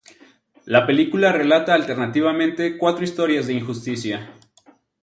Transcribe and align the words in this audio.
La 0.65 0.87
película 0.87 1.31
relata 1.31 1.75
alternativamente 1.75 2.75
cuatro 2.75 3.03
historias 3.03 3.45
de 3.45 3.53
injusticia. 3.53 4.33